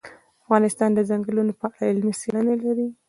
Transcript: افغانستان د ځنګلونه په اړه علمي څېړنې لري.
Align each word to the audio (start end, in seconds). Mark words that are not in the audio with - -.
افغانستان 0.43 0.89
د 0.93 0.99
ځنګلونه 1.09 1.51
په 1.59 1.65
اړه 1.73 1.83
علمي 1.89 2.13
څېړنې 2.21 2.55
لري. 2.63 2.87